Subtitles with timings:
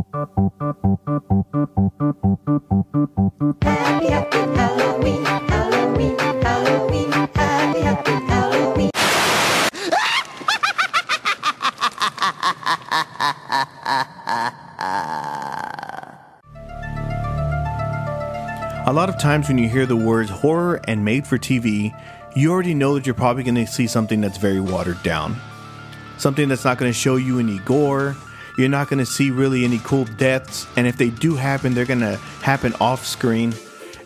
[0.00, 0.16] Happy,
[4.56, 8.90] Halloween, Halloween, Halloween, happy Halloween.
[18.86, 21.92] A lot of times when you hear the words horror and made for TV,
[22.34, 25.36] you already know that you're probably going to see something that's very watered down.
[26.16, 28.16] Something that's not going to show you any gore.
[28.60, 30.66] You're not going to see really any cool deaths.
[30.76, 33.54] And if they do happen, they're going to happen off screen.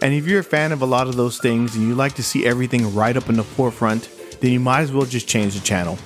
[0.01, 2.23] And if you're a fan of a lot of those things and you like to
[2.23, 4.09] see everything right up in the forefront,
[4.41, 5.98] then you might as well just change the channel.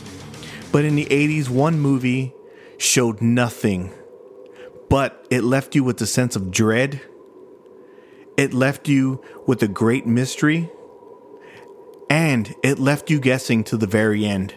[0.72, 2.34] But in the 80s, one movie
[2.78, 3.92] showed nothing,
[4.88, 7.00] but it left you with a sense of dread
[8.38, 10.70] it left you with a great mystery
[12.08, 14.54] and it left you guessing to the very end.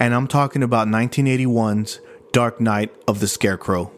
[0.00, 2.00] And I'm talking about 1981's
[2.32, 3.90] Dark Night of the Scarecrow.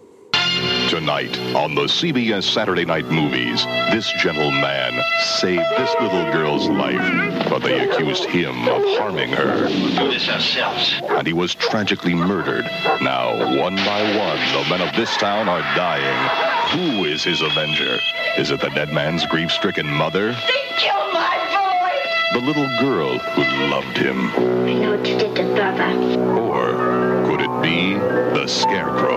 [0.89, 5.03] Tonight on the CBS Saturday Night Movies, this gentleman
[5.39, 9.69] saved this little girl's life, but they accused him of harming her.
[9.69, 10.95] do this ourselves.
[11.11, 12.65] And he was tragically murdered.
[13.03, 16.71] Now, one by one, the men of this town are dying.
[16.71, 17.99] Who is his avenger?
[18.39, 20.33] Is it the dead man's grief-stricken mother?
[20.33, 22.39] They killed my boy!
[22.39, 24.29] The little girl who loved him?
[24.67, 26.17] I know what you did to Baba.
[26.41, 26.92] Or
[27.33, 29.17] could it be the Scarecrow?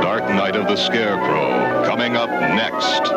[0.00, 3.12] Dark Night of the Scarecrow, coming up next.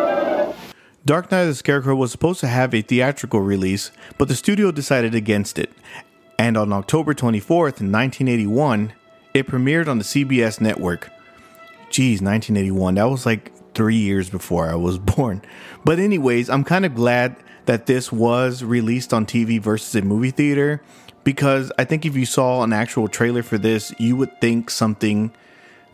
[1.05, 4.73] Dark Night of the Scarecrow was supposed to have a theatrical release, but the studio
[4.73, 5.71] decided against it.
[6.37, 8.91] And on October 24th, 1981,
[9.33, 11.09] it premiered on the CBS network.
[11.89, 12.95] Geez, 1981.
[12.95, 15.41] That was like three years before I was born.
[15.85, 20.31] But, anyways, I'm kind of glad that this was released on TV versus a movie
[20.31, 20.81] theater
[21.23, 25.31] because I think if you saw an actual trailer for this, you would think something,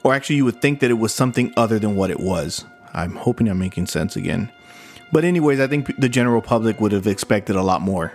[0.04, 2.66] or actually, you would think that it was something other than what it was.
[2.94, 4.52] I'm hoping I'm making sense again.
[5.12, 8.14] But, anyways, I think the general public would have expected a lot more.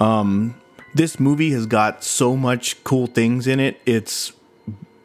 [0.00, 0.56] Um,
[0.94, 3.80] this movie has got so much cool things in it.
[3.86, 4.32] It's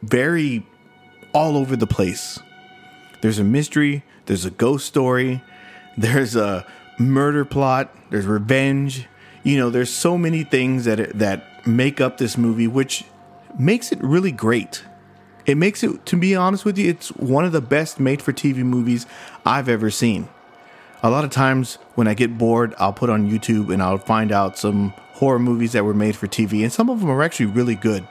[0.02, 0.66] very
[1.34, 2.40] all over the place.
[3.22, 5.44] There's a mystery, there's a ghost story,
[5.98, 6.66] there's a
[7.00, 9.08] murder plot, there's revenge.
[9.48, 13.06] You know, there's so many things that that make up this movie which
[13.58, 14.84] makes it really great.
[15.46, 18.34] It makes it to be honest with you, it's one of the best made for
[18.34, 19.06] TV movies
[19.46, 20.28] I've ever seen.
[21.02, 24.34] A lot of times when I get bored, I'll put on YouTube and I'll find
[24.34, 27.46] out some horror movies that were made for TV and some of them are actually
[27.46, 28.06] really good.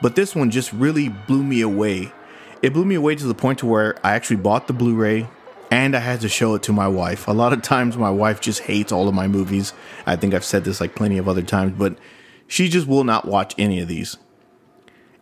[0.00, 2.12] But this one just really blew me away
[2.60, 5.28] it blew me away to the point to where I actually bought the Blu-ray
[5.70, 7.28] and I had to show it to my wife.
[7.28, 9.72] A lot of times my wife just hates all of my movies.
[10.06, 11.98] I think I've said this like plenty of other times, but
[12.46, 14.16] she just will not watch any of these.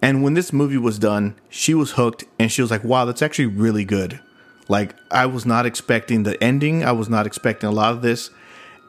[0.00, 3.22] And when this movie was done, she was hooked and she was like, "Wow, that's
[3.22, 4.20] actually really good."
[4.68, 6.84] Like I was not expecting the ending.
[6.84, 8.30] I was not expecting a lot of this.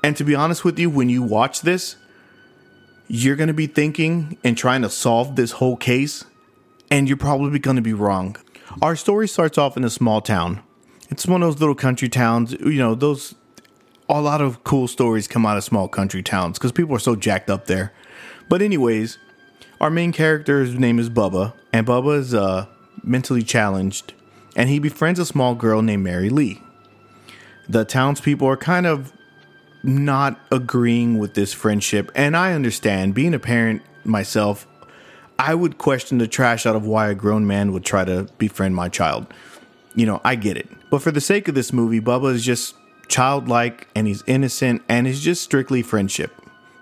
[0.03, 1.95] And to be honest with you, when you watch this,
[3.07, 6.25] you're going to be thinking and trying to solve this whole case
[6.91, 8.35] and you're probably going to be wrong.
[8.81, 10.61] Our story starts off in a small town.
[11.09, 13.35] It's one of those little country towns, you know, those
[14.09, 17.15] a lot of cool stories come out of small country towns because people are so
[17.15, 17.91] jacked up there.
[18.49, 19.17] But anyways,
[19.81, 22.67] our main character's name is Bubba, and Bubba is uh,
[23.03, 24.13] mentally challenged,
[24.55, 26.61] and he befriends a small girl named Mary Lee.
[27.67, 29.11] The townspeople are kind of
[29.83, 33.13] not agreeing with this friendship, and I understand.
[33.13, 34.65] Being a parent myself,
[35.37, 38.75] I would question the trash out of why a grown man would try to befriend
[38.75, 39.27] my child.
[39.97, 40.69] You know, I get it.
[40.91, 42.75] But for the sake of this movie, Bubba is just
[43.07, 46.31] childlike and he's innocent and it's just strictly friendship.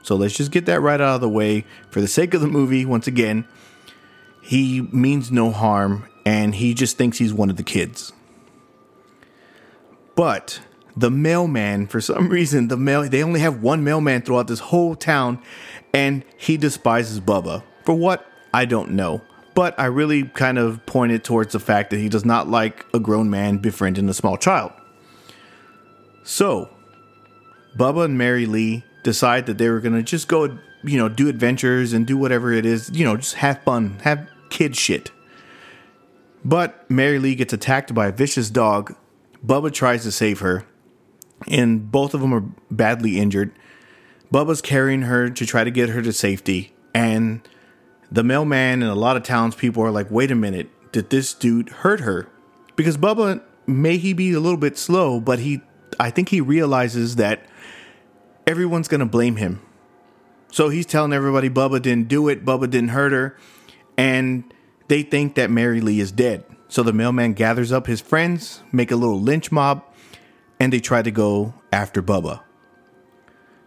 [0.03, 1.65] So let's just get that right out of the way.
[1.89, 3.47] For the sake of the movie, once again,
[4.41, 8.11] he means no harm and he just thinks he's one of the kids.
[10.15, 10.59] But
[10.97, 14.93] the mailman, for some reason, the mail they only have one mailman throughout this whole
[14.93, 15.41] town,
[15.93, 17.63] and he despises Bubba.
[17.85, 18.25] For what?
[18.53, 19.21] I don't know.
[19.55, 22.99] But I really kind of pointed towards the fact that he does not like a
[22.99, 24.73] grown man befriending a small child.
[26.23, 26.69] So,
[27.77, 31.29] Bubba and Mary Lee decide that they were going to just go, you know, do
[31.29, 35.11] adventures and do whatever it is, you know, just have fun, have kid shit.
[36.43, 38.95] But Mary Lee gets attacked by a vicious dog.
[39.45, 40.65] Bubba tries to save her,
[41.47, 43.51] and both of them are badly injured.
[44.33, 47.47] Bubba's carrying her to try to get her to safety, and
[48.11, 51.69] the mailman and a lot of townspeople are like, wait a minute, did this dude
[51.69, 52.27] hurt her?
[52.75, 55.61] Because Bubba, may he be a little bit slow, but he,
[55.99, 57.45] I think he realizes that
[58.47, 59.61] everyone's to blame him.
[60.51, 63.37] So he's telling everybody Bubba didn't do it, Bubba didn't hurt her,
[63.97, 64.53] and
[64.87, 66.45] they think that Mary Lee is dead.
[66.67, 69.83] So the mailman gathers up his friends, make a little lynch mob,
[70.59, 72.44] and they try to go after Bubba.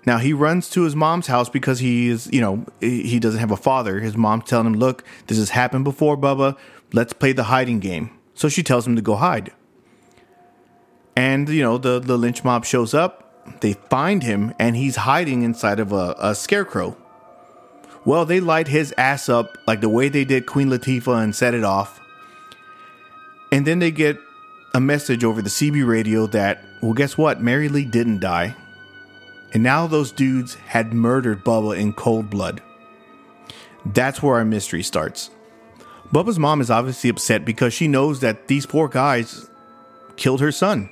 [0.08, 3.50] Now he runs to his mom's house because he is, you know, he doesn't have
[3.50, 4.00] a father.
[4.00, 6.56] His mom's telling him, "Look, this has happened before, Bubba.
[6.94, 9.52] Let's play the hiding game." So she tells him to go hide.
[11.14, 13.60] And you know, the the lynch mob shows up.
[13.60, 16.96] They find him, and he's hiding inside of a, a scarecrow.
[18.06, 21.52] Well, they light his ass up like the way they did Queen Latifah and set
[21.52, 22.00] it off.
[23.52, 24.19] And then they get
[24.72, 27.43] a message over the CB radio that, well, guess what?
[27.43, 28.56] Mary Lee didn't die.
[29.52, 32.62] And now those dudes had murdered Bubba in cold blood.
[33.84, 35.30] That's where our mystery starts.
[36.12, 39.48] Bubba's mom is obviously upset because she knows that these poor guys
[40.16, 40.90] killed her son.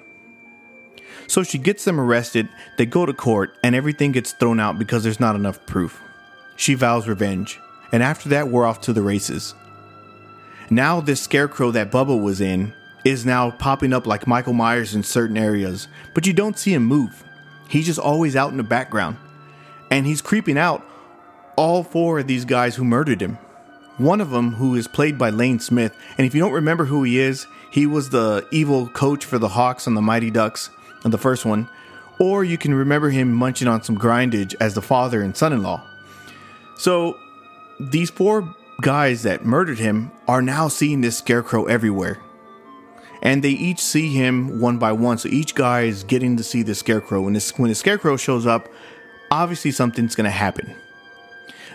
[1.27, 2.49] So she gets them arrested,
[2.79, 6.01] they go to court, and everything gets thrown out because there's not enough proof.
[6.57, 7.59] She vows revenge,
[7.93, 9.55] and after that, we're off to the races.
[10.71, 12.73] Now, this scarecrow that Bubba was in
[13.05, 16.85] is now popping up like Michael Myers in certain areas, but you don't see him
[16.85, 17.25] move.
[17.69, 19.17] He's just always out in the background.
[19.91, 20.85] And he's creeping out
[21.57, 23.39] all four of these guys who murdered him.
[23.99, 27.03] One of them, who is played by Lane Smith, and if you don't remember who
[27.03, 30.71] he is, he was the evil coach for the Hawks on the Mighty Ducks
[31.05, 31.69] on the first one.
[32.19, 35.63] Or you can remember him munching on some grindage as the father and son in
[35.63, 35.83] law.
[36.77, 37.19] So
[37.81, 42.19] these four guys that murdered him are now seeing this scarecrow everywhere.
[43.27, 45.19] And they each see him one by one.
[45.19, 47.23] So each guy is getting to see the scarecrow.
[47.23, 48.69] When this when the scarecrow shows up,
[49.33, 50.77] obviously something's gonna happen.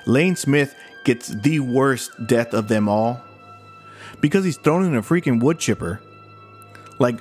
[0.05, 3.21] Lane Smith gets the worst death of them all
[4.21, 5.99] because he's thrown in a freaking wood chipper.
[6.99, 7.19] Like,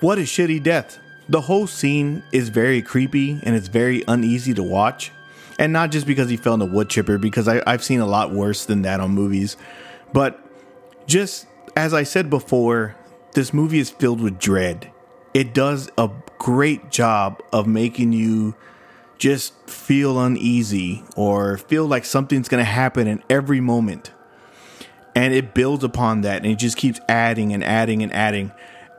[0.00, 1.00] what a shitty death.
[1.28, 5.10] The whole scene is very creepy and it's very uneasy to watch.
[5.58, 8.06] And not just because he fell in a wood chipper, because I, I've seen a
[8.06, 9.56] lot worse than that on movies.
[10.12, 10.38] But
[11.08, 12.94] just as I said before,
[13.36, 14.90] this movie is filled with dread.
[15.34, 18.56] It does a great job of making you
[19.18, 24.10] just feel uneasy or feel like something's going to happen in every moment.
[25.14, 28.52] And it builds upon that and it just keeps adding and adding and adding.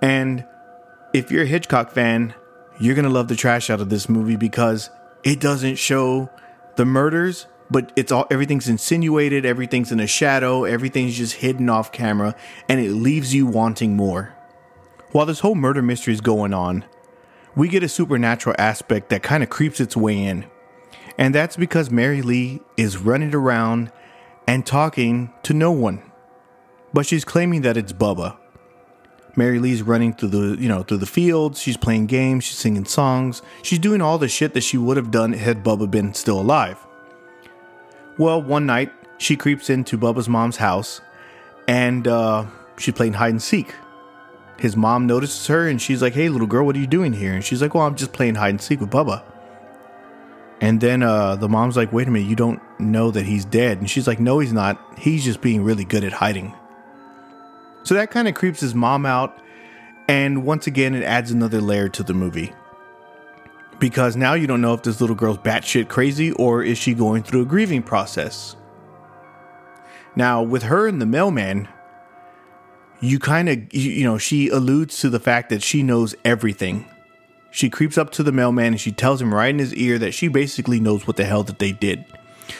[0.03, 0.45] And
[1.15, 2.35] if you're a Hitchcock fan,
[2.79, 4.91] you're going to love the trash out of this movie because
[5.23, 6.29] it doesn't show
[6.75, 11.91] the murders, but it's all everything's insinuated, everything's in a shadow, everything's just hidden off
[11.91, 12.35] camera,
[12.69, 14.33] and it leaves you wanting more.
[15.11, 16.85] While this whole murder mystery is going on,
[17.55, 20.45] we get a supernatural aspect that kind of creeps its way in.
[21.17, 23.91] And that's because Mary Lee is running around
[24.47, 26.03] and talking to no one.
[26.93, 28.37] But she's claiming that it's Bubba.
[29.35, 32.85] Mary Lee's running through the, you know, through the fields, she's playing games, she's singing
[32.85, 36.39] songs, she's doing all the shit that she would have done had Bubba been still
[36.39, 36.86] alive.
[38.17, 41.01] Well, one night she creeps into Bubba's mom's house
[41.67, 42.45] and uh,
[42.77, 43.73] she's playing hide and seek.
[44.57, 47.33] His mom notices her and she's like, Hey, little girl, what are you doing here?
[47.33, 49.23] And she's like, Well, I'm just playing hide and seek with Bubba.
[50.59, 53.77] And then uh, the mom's like, Wait a minute, you don't know that he's dead.
[53.77, 54.79] And she's like, No, he's not.
[54.97, 56.55] He's just being really good at hiding.
[57.83, 59.39] So that kind of creeps his mom out.
[60.07, 62.53] And once again, it adds another layer to the movie.
[63.79, 67.23] Because now you don't know if this little girl's batshit crazy or is she going
[67.23, 68.55] through a grieving process.
[70.15, 71.67] Now, with her and the mailman,
[72.99, 76.85] you kind of, you, know, she alludes to the fact that she knows everything.
[77.51, 80.13] She creeps up to the mailman and she tells him right in his ear that
[80.13, 82.03] she basically knows what the hell that they did.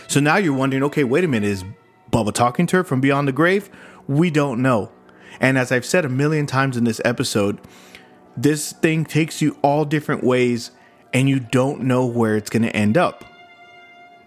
[0.07, 1.65] So now you're wondering, okay, wait a minute, is
[2.11, 3.69] Bubba talking to her from beyond the grave?
[4.07, 4.91] We don't know.
[5.39, 7.59] And as I've said a million times in this episode,
[8.35, 10.71] this thing takes you all different ways
[11.13, 13.23] and you don't know where it's going to end up.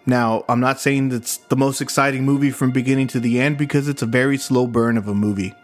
[0.06, 3.88] Now, I'm not saying that's the most exciting movie from beginning to the end because
[3.88, 5.54] it's a very slow burn of a movie.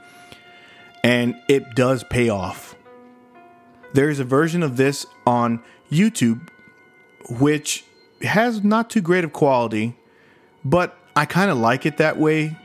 [1.02, 2.76] And it does pay off.
[3.92, 6.48] There's a version of this on YouTube
[7.28, 7.84] which
[8.22, 9.96] has not too great of quality,
[10.64, 12.56] but I kind of like it that way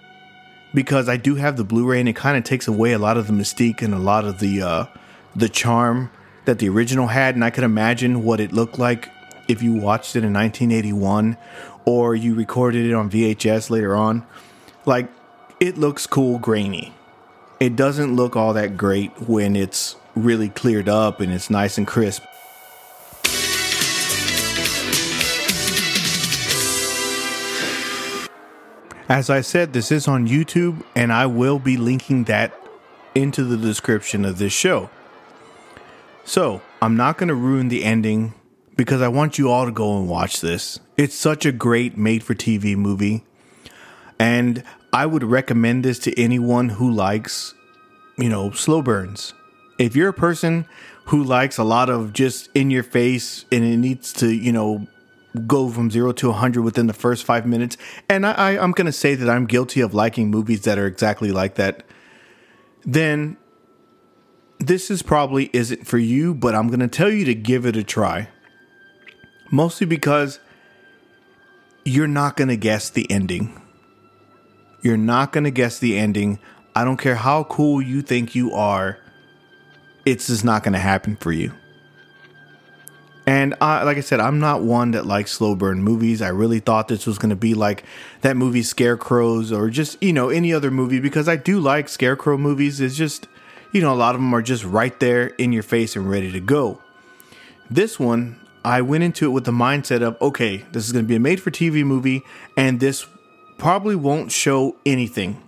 [0.73, 3.27] because I do have the Blu-ray and it kind of takes away a lot of
[3.27, 4.85] the mystique and a lot of the uh,
[5.35, 6.11] the charm
[6.45, 9.09] that the original had, and I could imagine what it looked like
[9.47, 11.37] if you watched it in 1981
[11.85, 14.25] or you recorded it on VHS later on.
[14.85, 15.09] Like
[15.59, 16.93] it looks cool, grainy.
[17.59, 21.85] It doesn't look all that great when it's really cleared up and it's nice and
[21.85, 22.23] crisp.
[29.07, 32.57] As I said, this is on YouTube, and I will be linking that
[33.13, 34.89] into the description of this show.
[36.23, 38.33] So, I'm not going to ruin the ending
[38.75, 40.79] because I want you all to go and watch this.
[40.97, 43.23] It's such a great made for TV movie.
[44.19, 44.63] And
[44.93, 47.53] I would recommend this to anyone who likes
[48.21, 49.33] you know, slow burns.
[49.77, 50.65] If you're a person
[51.05, 54.87] who likes a lot of just in your face and it needs to, you know,
[55.47, 57.77] go from zero to 100 within the first five minutes,
[58.09, 60.85] and I, I, I'm going to say that I'm guilty of liking movies that are
[60.85, 61.83] exactly like that,
[62.83, 63.37] then
[64.61, 67.75] this is probably isn't for you, but I'm going to tell you to give it
[67.75, 68.29] a try.
[69.49, 70.39] Mostly because
[71.83, 73.59] you're not going to guess the ending.
[74.81, 76.39] You're not going to guess the ending.
[76.75, 78.99] I don't care how cool you think you are.
[80.05, 81.53] It's just not going to happen for you.
[83.27, 86.21] And I, like I said, I'm not one that likes slow burn movies.
[86.21, 87.83] I really thought this was going to be like
[88.21, 92.37] that movie Scarecrows or just, you know, any other movie because I do like Scarecrow
[92.37, 92.81] movies.
[92.81, 93.27] It's just,
[93.71, 96.31] you know, a lot of them are just right there in your face and ready
[96.31, 96.81] to go.
[97.69, 101.07] This one, I went into it with the mindset of, okay, this is going to
[101.07, 102.23] be a made for TV movie
[102.57, 103.07] and this
[103.57, 105.41] probably won't show anything.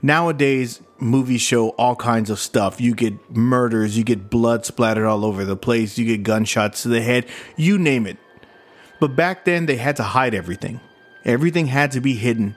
[0.00, 2.80] Nowadays, movies show all kinds of stuff.
[2.80, 6.88] You get murders, you get blood splattered all over the place, you get gunshots to
[6.88, 7.26] the head,
[7.56, 8.18] you name it.
[9.00, 10.80] But back then, they had to hide everything.
[11.24, 12.56] Everything had to be hidden.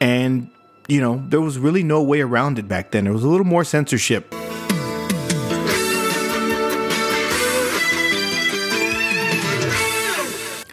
[0.00, 0.50] And,
[0.88, 3.04] you know, there was really no way around it back then.
[3.04, 4.32] There was a little more censorship.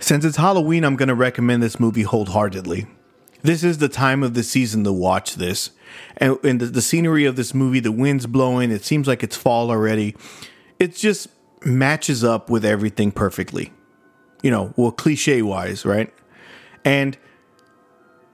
[0.01, 2.86] Since it's Halloween, I'm going to recommend this movie wholeheartedly.
[3.44, 5.72] This is the time of the season to watch this.
[6.18, 9.38] And, and the, the scenery of this movie, the wind's blowing, it seems like it's
[9.38, 10.15] fall already.
[10.80, 11.30] It just
[11.63, 13.72] matches up with everything perfectly.
[14.44, 16.13] You know, well, cliche wise, right?
[16.84, 17.18] And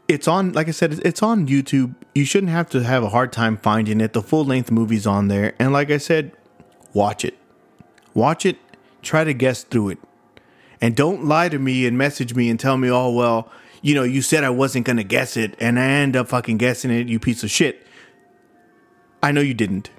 [0.08, 1.96] it's on, like I said, it's on YouTube.
[2.16, 4.14] You shouldn't have to have a hard time finding it.
[4.14, 5.54] The full length movie's on there.
[5.60, 6.32] And like I said,
[6.94, 7.38] watch it.
[8.14, 8.58] Watch it.
[9.02, 10.00] Try to guess through it.
[10.80, 14.04] And don't lie to me and message me and tell me, oh, well, you know,
[14.04, 17.08] you said I wasn't going to guess it and I end up fucking guessing it,
[17.08, 17.86] you piece of shit.
[19.22, 19.90] I know you didn't.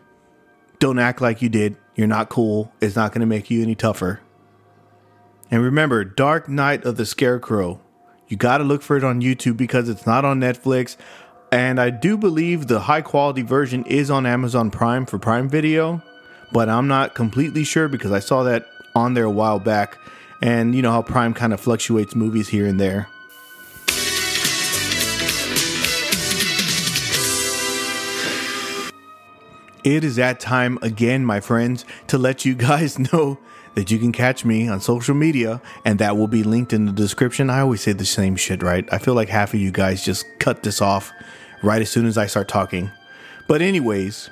[0.78, 1.76] Don't act like you did.
[1.96, 2.72] You're not cool.
[2.80, 4.20] It's not going to make you any tougher.
[5.50, 7.80] And remember, Dark night of the Scarecrow.
[8.28, 10.96] You got to look for it on YouTube because it's not on Netflix.
[11.50, 16.02] And I do believe the high quality version is on Amazon Prime for Prime Video,
[16.52, 19.96] but I'm not completely sure because I saw that on there a while back.
[20.42, 23.08] And you know how Prime kind of fluctuates movies here and there.
[29.84, 33.38] It is that time again, my friends, to let you guys know
[33.78, 36.90] that you can catch me on social media, and that will be linked in the
[36.90, 37.48] description.
[37.48, 38.84] I always say the same shit, right?
[38.90, 41.12] I feel like half of you guys just cut this off
[41.62, 42.90] right as soon as I start talking.
[43.46, 44.30] But, anyways,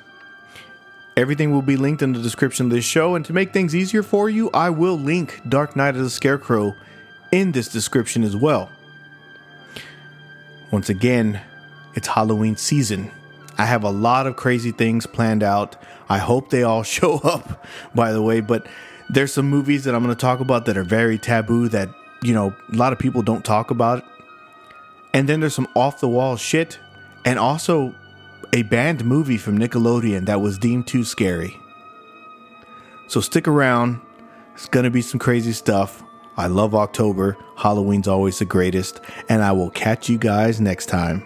[1.15, 4.03] everything will be linked in the description of this show, and to make things easier
[4.03, 6.75] for you, I will link Dark Night of the Scarecrow
[7.31, 8.69] in this description as well.
[10.71, 11.39] Once again,
[11.95, 13.11] it's Halloween season.
[13.57, 15.77] I have a lot of crazy things planned out.
[16.09, 18.67] I hope they all show up, by the way, but
[19.09, 21.89] there's some movies that I'm going to talk about that are very taboo that,
[22.21, 24.03] you know, a lot of people don't talk about.
[25.13, 26.79] And then there's some off the wall shit
[27.25, 27.95] and also
[28.53, 31.57] a banned movie from Nickelodeon that was deemed too scary.
[33.07, 34.01] So stick around.
[34.53, 36.03] It's going to be some crazy stuff.
[36.35, 37.37] I love October.
[37.55, 38.99] Halloween's always the greatest.
[39.29, 41.23] And I will catch you guys next time.